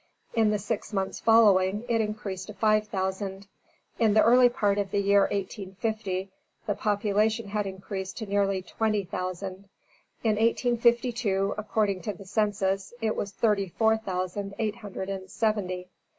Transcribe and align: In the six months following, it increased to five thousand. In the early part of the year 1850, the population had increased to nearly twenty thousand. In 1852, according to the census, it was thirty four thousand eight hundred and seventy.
In 0.33 0.49
the 0.49 0.57
six 0.57 0.91
months 0.93 1.19
following, 1.19 1.85
it 1.87 2.01
increased 2.01 2.47
to 2.47 2.55
five 2.55 2.87
thousand. 2.87 3.45
In 3.99 4.15
the 4.15 4.23
early 4.23 4.49
part 4.49 4.79
of 4.79 4.89
the 4.89 4.97
year 4.99 5.27
1850, 5.29 6.31
the 6.65 6.73
population 6.73 7.49
had 7.49 7.67
increased 7.67 8.17
to 8.17 8.25
nearly 8.25 8.63
twenty 8.63 9.03
thousand. 9.03 9.69
In 10.23 10.37
1852, 10.37 11.53
according 11.55 12.01
to 12.01 12.13
the 12.13 12.25
census, 12.25 12.95
it 12.99 13.15
was 13.15 13.31
thirty 13.31 13.69
four 13.69 13.95
thousand 13.95 14.55
eight 14.57 14.77
hundred 14.77 15.07
and 15.07 15.29
seventy. 15.29 15.87